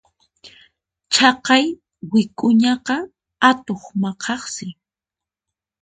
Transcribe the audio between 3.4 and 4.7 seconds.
atuq maqaqsi.